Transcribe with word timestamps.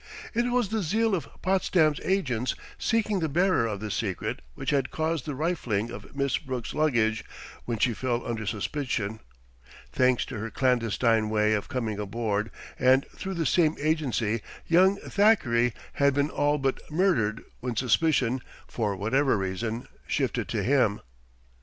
It 0.33 0.45
was 0.51 0.69
the 0.69 0.81
zeal 0.81 1.13
of 1.13 1.29
Potsdam's 1.43 1.99
agents, 2.03 2.55
seeking 2.79 3.19
the 3.19 3.29
bearer 3.29 3.67
of 3.67 3.81
this 3.81 3.93
secret, 3.93 4.41
which 4.55 4.71
had 4.71 4.89
caused 4.89 5.27
the 5.27 5.35
rifling 5.35 5.91
of 5.91 6.15
Miss 6.15 6.39
Brooke's 6.39 6.73
luggage 6.73 7.23
when 7.65 7.77
she 7.77 7.93
fell 7.93 8.25
under 8.25 8.47
suspicion, 8.47 9.19
thanks 9.91 10.25
to 10.25 10.39
her 10.39 10.49
clandestine 10.49 11.29
way 11.29 11.53
of 11.53 11.67
coming 11.67 11.99
aboard; 11.99 12.49
and 12.79 13.05
through 13.15 13.35
the 13.35 13.45
same 13.45 13.75
agency 13.79 14.41
young 14.65 14.95
Thackeray 15.01 15.71
had 15.93 16.15
been 16.15 16.31
all 16.31 16.57
but 16.57 16.79
murdered 16.89 17.43
when 17.59 17.75
suspicion, 17.75 18.41
for 18.67 18.95
whatever 18.95 19.37
reason, 19.37 19.87
shifted 20.07 20.47
to 20.47 20.63
him. 20.63 21.01